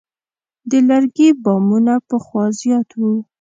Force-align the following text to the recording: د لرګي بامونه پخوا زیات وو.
د 0.69 0.71
لرګي 0.89 1.29
بامونه 1.43 1.93
پخوا 2.09 2.45
زیات 2.59 2.89
وو. 2.99 3.13